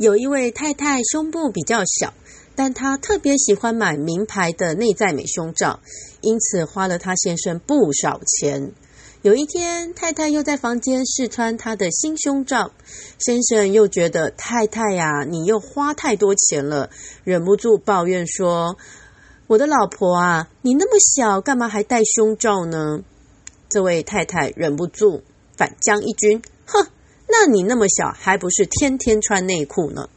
[0.00, 2.14] 有一位太太胸部比较小，
[2.54, 5.80] 但她特别喜欢买名牌的内在美胸罩，
[6.22, 8.72] 因此花了她先生不少钱。
[9.20, 12.72] 有一天，太太又在房间试穿她的新胸罩，
[13.18, 16.88] 先生又觉得太太呀，你又花太多钱了，
[17.22, 18.78] 忍不住抱怨说
[19.48, 23.04] ：“我的老婆啊，你那么小，干嘛还戴胸罩呢？”
[23.68, 25.22] 这位太太忍不住
[25.58, 26.86] 反将一军：“哼，
[27.30, 30.08] 那你那么小，还不是天天穿内裤呢？”